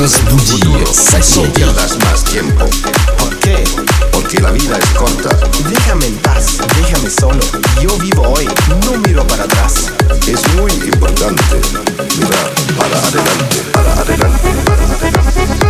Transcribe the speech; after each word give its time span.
No 0.00 1.52
pierdas 1.52 1.98
más 2.06 2.24
tiempo. 2.24 2.64
¿Por 3.18 3.38
qué? 3.38 3.62
Porque 4.10 4.40
la 4.40 4.50
vida 4.50 4.78
es 4.78 4.88
corta. 4.98 5.28
Déjame 5.68 6.06
en 6.06 6.16
paz, 6.16 6.56
déjame 6.74 7.10
solo. 7.10 7.40
Yo 7.82 7.98
vivo 7.98 8.22
hoy, 8.22 8.48
no 8.82 8.96
miro 9.06 9.26
para 9.26 9.44
atrás. 9.44 9.92
Es 10.26 10.40
muy 10.54 10.72
importante 10.72 11.60
mirar 12.18 12.50
para 12.78 12.98
adelante, 12.98 13.62
para 13.74 13.92
adelante. 14.00 15.69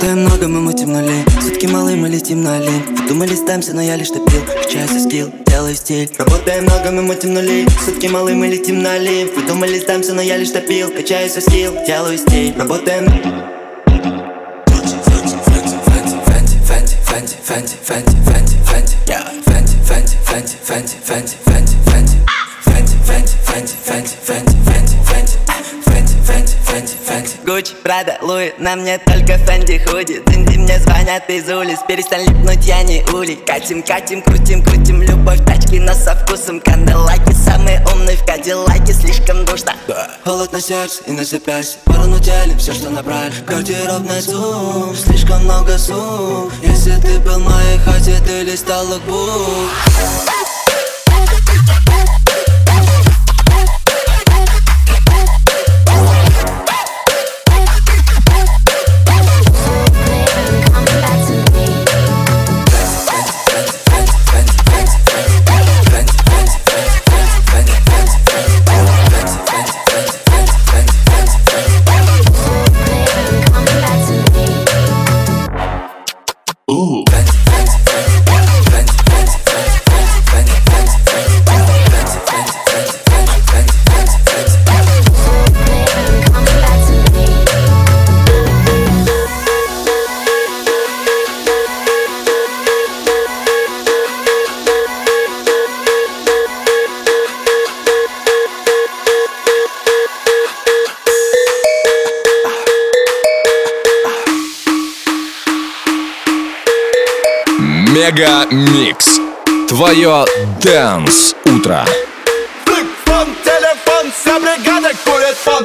Работаем 0.00 0.24
много, 0.24 0.48
мы 0.48 0.60
мутим 0.62 0.94
нули 0.94 1.26
Сутки 1.42 1.66
малы, 1.66 1.94
мы 1.94 2.08
летим 2.08 2.42
на 2.42 2.56
олимп 2.56 3.06
Думали, 3.06 3.34
сдамся, 3.34 3.74
но 3.74 3.82
я 3.82 3.96
лишь 3.96 4.08
топил 4.08 4.40
Качаю 4.46 4.88
свой 4.88 5.00
скилл, 5.00 5.30
делаю 5.44 5.74
стиль 5.74 6.10
Работаем 6.16 6.64
много, 6.64 6.90
мы 6.90 7.02
мутим 7.02 7.34
нули 7.34 7.66
Сутки 7.84 8.06
малы, 8.06 8.34
мы 8.34 8.46
летим 8.46 8.82
на 8.82 8.94
олимп 8.94 9.36
Вы 9.36 9.42
думали, 9.42 9.78
сдамся, 9.78 10.14
но 10.14 10.22
я 10.22 10.38
лишь 10.38 10.52
топил 10.52 10.88
Качаю 10.90 11.28
свой 11.28 11.42
скилл, 11.42 11.74
делаю 11.86 12.16
стиль 12.16 12.54
Работаем 12.56 13.04
Фэнти, 14.64 14.96
фэнти, 15.04 15.36
фэнти. 15.84 16.16
Фэнти, 17.04 17.36
фэнти, 17.44 17.76
фэнти, 17.84 18.16
фэнти, 18.24 18.96
фэнти, 19.44 19.76
фэнти, 19.84 20.16
фэнти, 20.24 20.96
фэнти, 21.04 21.36
фэнти, 21.44 21.76
фэнти, 21.84 22.16
фэнти, 22.64 23.34
фэнти, 23.44 23.74
фэнти, 23.84 24.16
фэнти, 24.24 24.49
Гуччи, 27.60 27.74
Прада, 27.82 28.16
Луи, 28.22 28.52
на 28.58 28.74
мне 28.74 28.96
только 28.96 29.36
Фэнди 29.36 29.84
худи 29.84 30.22
Дынди 30.24 30.56
мне 30.56 30.78
звонят 30.78 31.28
из 31.28 31.46
улиц, 31.50 31.80
перестань 31.86 32.26
липнуть, 32.26 32.64
я 32.64 32.82
не 32.82 33.02
ули 33.12 33.34
Катим, 33.34 33.82
катим, 33.82 34.22
крутим, 34.22 34.62
крутим, 34.62 35.02
любовь, 35.02 35.44
тачки, 35.44 35.78
но 35.78 35.92
со 35.92 36.14
вкусом 36.16 36.60
Канделаки, 36.60 37.32
самые 37.34 37.84
умные 37.92 38.16
в 38.16 38.24
Кадиллаке, 38.24 38.94
слишком 38.94 39.44
душно. 39.44 39.74
Холод 40.24 40.52
на 40.52 40.60
сердце 40.60 41.02
и 41.06 41.12
на 41.12 41.22
запястье, 41.22 41.80
порону 41.84 42.18
делим 42.18 42.56
все, 42.56 42.72
что 42.72 42.88
набрали. 42.88 43.32
Гардеробный 43.46 44.22
зум, 44.22 44.96
слишком 44.96 45.44
много 45.44 45.76
сум. 45.76 46.50
Если 46.62 46.92
ты 46.92 47.18
был 47.20 47.40
в 47.40 47.44
моей 47.44 47.78
хате, 47.78 48.16
ты 48.26 48.42
листал 48.42 48.86
логбук 48.86 50.39
Ooh. 76.70 77.02
Mega 108.10 108.44
Mix. 108.50 109.20
Твое 109.68 110.24
Dance 110.60 111.36
Утро. 111.44 111.86
Телефон, 113.44 114.12
вся 114.12 114.40
бригада 114.40 114.90
курит 115.04 115.36
фон 115.44 115.64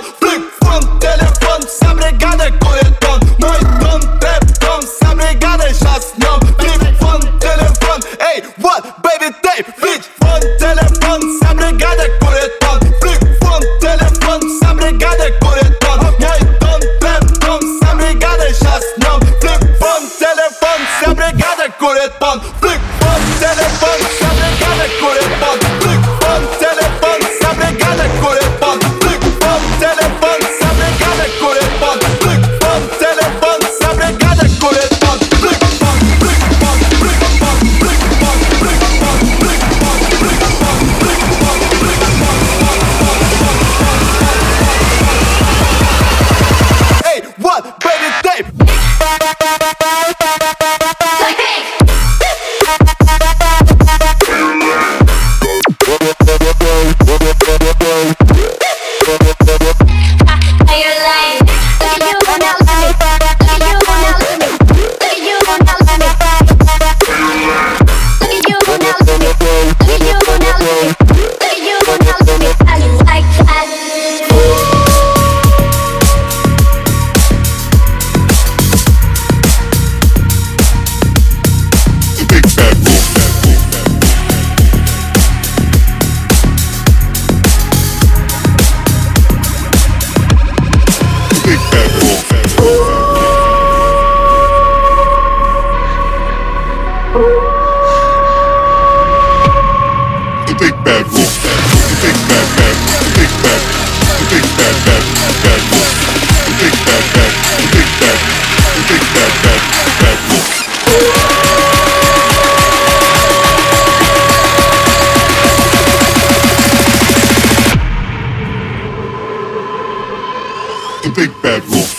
big 121.15 121.31
bad 121.41 121.63
wolf. 121.69 121.94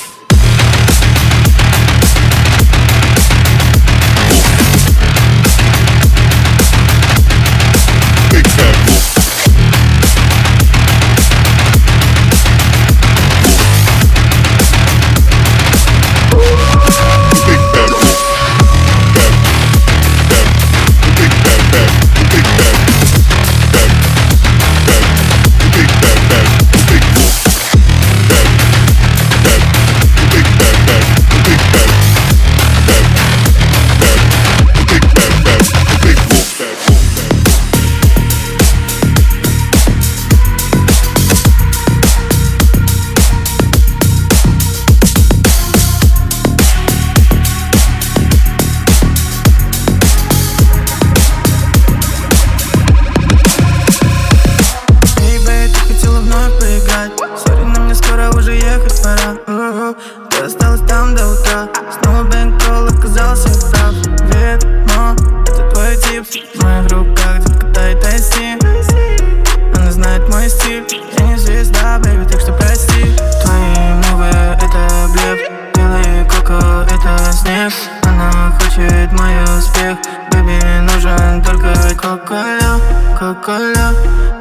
Baby, 71.98 72.28
так 72.30 72.40
что 72.40 72.52
прости. 72.52 73.16
Твои 73.42 73.94
мувы— 73.94 74.26
это 74.60 75.08
блеф. 75.12 75.40
Белый 75.74 76.24
коко— 76.28 76.82
это 76.90 77.32
снег. 77.32 77.72
Она 78.02 78.52
хочет 78.58 79.12
мой 79.12 79.42
успех. 79.58 79.96
Baby, 80.30 80.80
нужен 80.82 81.42
только 81.42 81.94
коколя, 81.96 82.78
коколя 83.18 83.94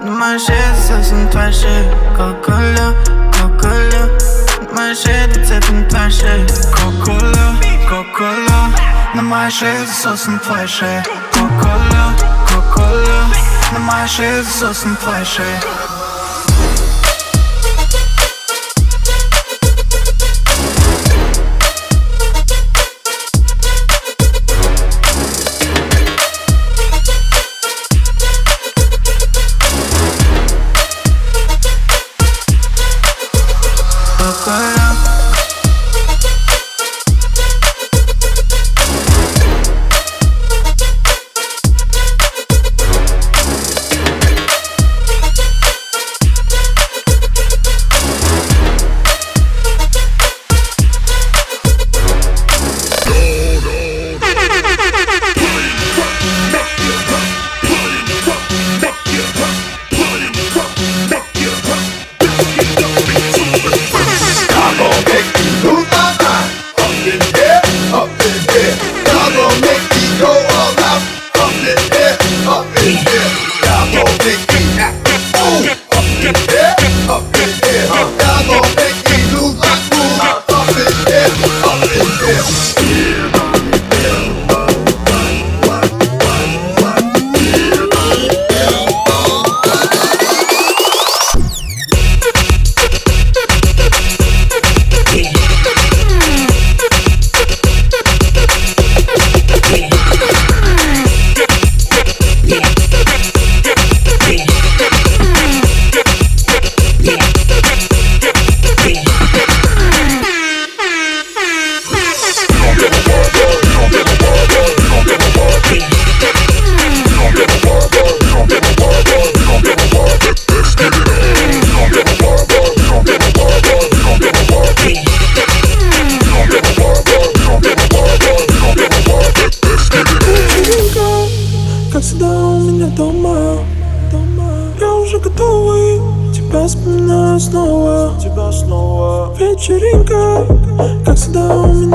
Думаешь, 0.04 0.44
это 0.50 0.82
совсем 0.82 1.28
твоя 1.30 1.52
Коколя, 2.18 2.94
коколя 3.32 4.10
ну, 4.60 4.68
Думаешь, 4.68 5.06
это 5.06 5.46
цепь 5.46 5.90
твоя 5.90 6.46
Коколя, 6.74 7.56
коколя 7.90 8.72
На 9.14 9.22
моей 9.22 9.52
шее 9.52 9.88
сосен 9.88 10.38
твоя 10.40 10.68
шея 10.68 11.04
Коколя, 11.32 12.14
коколя 12.48 13.24
На 13.72 13.80
моей 13.80 14.08
шее 14.08 14.44
сосен 14.44 14.96
твоя 14.98 15.24
шея 15.24 15.85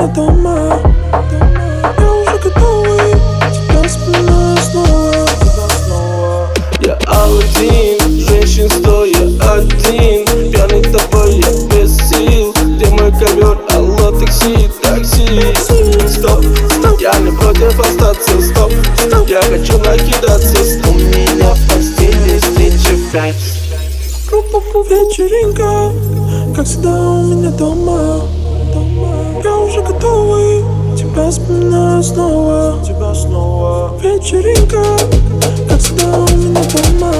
не 0.01 0.07
дома. 0.13 0.79
Я 1.99 2.11
уже 2.11 2.37
готовый 2.43 3.13
тебя 3.53 3.87
вспоминаю 3.87 4.57
снова. 4.57 6.49
Я 6.81 6.93
один, 6.95 8.19
женщин 8.27 8.69
стоя 8.69 9.27
один. 9.53 10.25
Пьяный 10.51 10.81
тобой 10.81 11.35
я 11.35 11.51
без 11.69 11.97
сил. 12.09 12.53
Где 12.75 12.87
мой 12.87 13.11
ковер, 13.11 13.59
алло, 13.73 14.11
такси, 14.19 14.69
такси? 14.81 15.41
Стоп, 16.07 16.43
стоп, 16.69 16.99
я 16.99 17.13
не 17.19 17.31
против 17.31 17.79
остаться, 17.79 18.41
стоп, 18.41 18.71
стоп 18.97 19.27
Я 19.29 19.41
хочу 19.41 19.77
накидаться, 19.77 20.63
стоп. 20.63 20.95
У 20.95 20.97
меня 20.97 21.53
в 21.53 21.67
постели 21.67 22.39
встреча 22.39 22.97
пять. 23.11 23.35
Вечеринка, 24.89 25.91
как 26.55 26.65
всегда 26.65 26.89
у 26.89 27.23
меня 27.23 27.51
дома 27.51 28.40
готовы 30.01 30.63
Тебя 30.97 31.29
вспоминаю 31.29 32.03
снова 32.03 32.83
Тебя 32.83 33.13
снова. 33.13 33.93
Вечеринка, 33.99 34.83
как 35.69 35.79
всегда 35.79 36.17
у 36.17 36.37
меня 36.37 36.61
дома. 36.99 37.13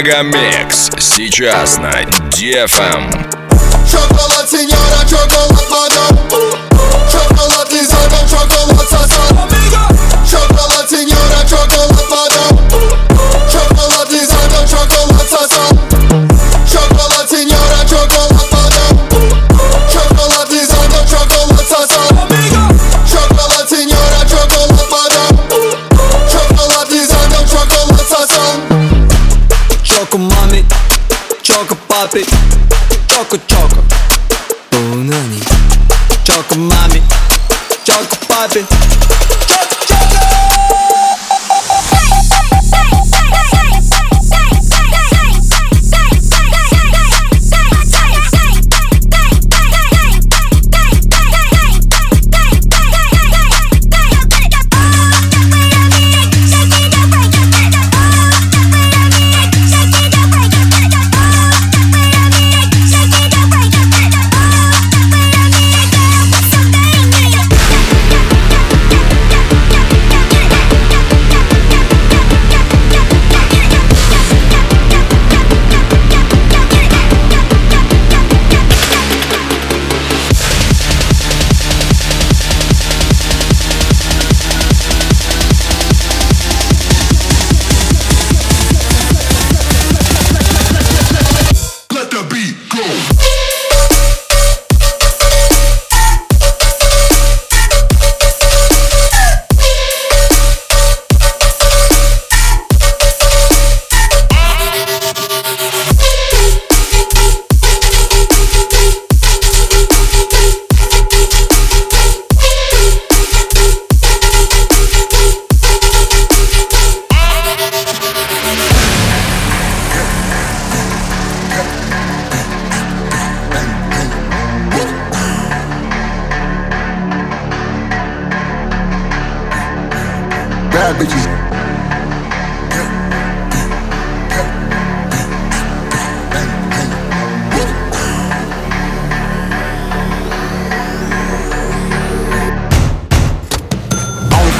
Мегамикс 0.00 0.88
сейчас 0.98 1.76
на 1.76 1.90
DFM. 2.30 3.12
Шоколад, 3.86 4.50
сеньора, 4.50 5.06
шоколад, 5.06 5.70
мадам 5.70 6.59
drop 32.10 32.16
it. 32.16 32.28
Choco, 33.06 33.36
choco. 33.46 33.99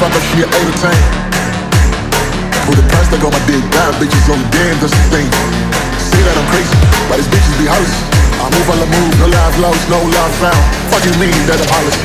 motherfucker, 0.01 0.21
she 0.33 0.41
an 0.41 0.49
8 0.49 0.65
or 0.65 0.77
10. 0.81 0.97
With 2.65 2.77
the 2.81 2.85
price 2.89 3.09
tag 3.13 3.21
on 3.21 3.29
my 3.29 3.41
dick, 3.45 3.61
bad 3.69 3.93
bitches 4.01 4.25
on 4.33 4.41
damn, 4.49 4.73
that's 4.81 4.97
thing. 5.13 5.29
Say 6.01 6.21
that 6.25 6.33
I'm 6.33 6.47
crazy, 6.49 6.73
but 7.05 7.21
these 7.21 7.29
bitches 7.29 7.53
be 7.61 7.69
hoes. 7.69 7.93
I 8.41 8.49
move 8.49 8.65
I 8.65 8.81
move, 8.81 9.13
no 9.21 9.27
life 9.29 9.57
lost, 9.61 9.85
no 9.93 10.01
love 10.01 10.33
found. 10.41 10.57
Fuck 10.89 11.05
you 11.05 11.13
mean 11.21 11.37
that 11.45 11.61
I'm 11.61 11.69
hollis? 11.69 11.97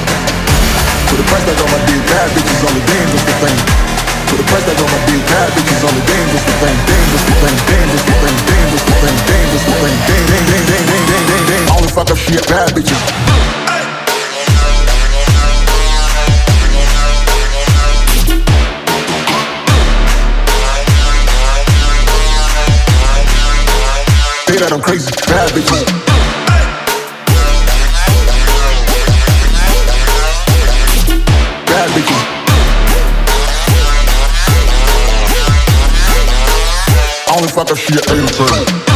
With 1.09 1.25
the 1.25 1.27
price 1.33 1.45
tag 1.49 1.57
on 1.57 1.69
my 1.73 1.81
dick, 1.89 2.03
bad 2.13 2.29
bitches 2.37 2.61
on 2.69 2.77
damn, 2.85 3.09
that's 3.17 3.25
thing. 3.41 3.59
With 4.29 4.39
the 4.45 4.47
price 4.53 4.65
tag 4.69 4.77
on 4.77 4.89
my 4.93 5.01
dick, 5.09 5.23
bad 5.33 5.49
bitches 5.57 5.83
on 5.89 5.97
damn, 6.05 6.27
that's 6.37 6.45
the 6.45 6.55
thing. 6.61 6.77
Damn, 6.85 7.09
that's 7.17 7.25
the 7.25 7.35
thing. 7.41 7.57
Damn, 7.65 7.89
that's 7.89 8.05
the 8.05 8.15
thing. 8.21 8.37
Damn, 8.45 8.69
that's 8.77 8.85
the 8.85 8.95
thing. 9.01 9.17
Damn, 9.25 9.49
that's 9.57 9.65
the 9.65 9.75
thing. 9.81 9.97
Damn, 10.05 10.25
damn, 10.29 10.45
damn, 10.53 10.65
damn, 10.69 10.85
damn, 10.85 11.25
damn, 11.33 11.45
damn. 11.49 11.65
All 11.73 11.81
the 11.81 11.89
fuck 11.89 12.13
up 12.13 12.19
shit, 12.21 12.45
bad 12.45 12.69
bitches. 12.77 13.66
say 24.57 24.65
that 24.65 24.73
I'm 24.73 24.81
crazy. 24.81 25.11
Bad 25.27 25.51
bitches. 25.51 25.85
I 37.29 37.35
only 37.37 37.49
fuck 37.49 37.71
if 37.71 37.79
she 37.79 37.95
a 37.95 38.01
A-turn. 38.01 38.96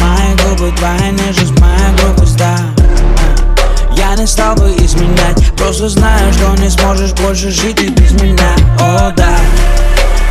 Мои 0.00 0.34
губы 0.44 0.72
Твоя 0.76 1.10
нежность, 1.10 1.58
моя 1.60 1.92
грубость, 1.98 2.36
да. 2.36 2.56
Я 3.96 4.14
не 4.14 4.26
стал 4.26 4.54
бы 4.56 4.70
изменять 4.76 5.52
Просто 5.56 5.88
знаю, 5.88 6.32
что 6.32 6.54
не 6.56 6.70
сможешь 6.70 7.12
больше 7.12 7.50
жить 7.50 7.82
и 7.82 7.88
без 7.88 8.12
меня. 8.12 8.54
О, 8.80 9.10
да. 9.16 9.36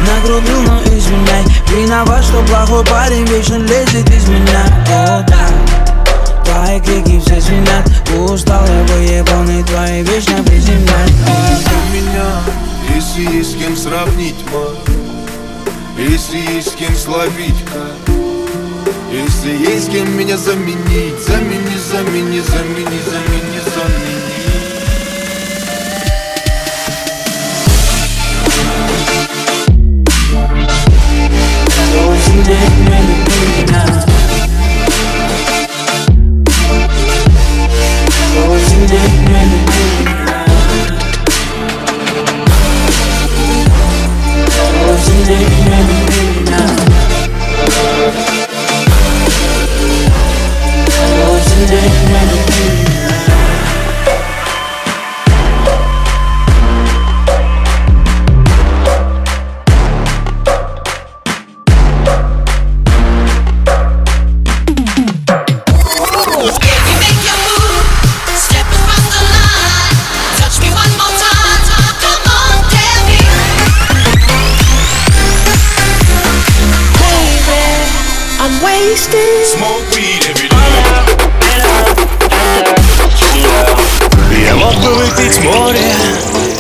Нагрубил, 0.02 0.62
но 0.62 0.82
извиняй. 0.84 1.44
Виноват, 1.70 2.24
что 2.24 2.42
плохой 2.44 2.86
парень 2.86 3.26
вечно 3.26 3.56
лезет 3.56 4.10
из 4.10 4.28
меня. 4.28 4.66
О, 4.90 5.24
да. 5.28 6.44
Твои 6.44 6.80
крики 6.80 7.20
все 7.20 7.42
звенят. 7.42 7.88
Устал 8.18 8.66
я 8.66 8.84
выебанный, 8.94 9.64
твои 9.64 10.02
вечно 10.04 10.42
приземлять 10.44 11.14
меня, 11.98 12.42
если 12.96 13.38
есть 13.38 13.52
с 13.52 13.56
кем 13.56 13.76
сравнить, 13.76 14.36
ма. 14.52 14.68
Если 15.98 16.38
есть 16.38 16.72
с 16.72 16.76
кем 16.76 16.96
словить, 16.96 17.64
как 17.66 18.07
Если 19.12 19.52
есть 19.52 19.90
кем 19.90 20.18
меня 20.18 20.38
заменить 20.38 21.20
Замени, 21.20 21.78
замени, 21.78 22.42
замени, 22.42 22.42
замени, 22.42 23.00
замени 23.06 23.47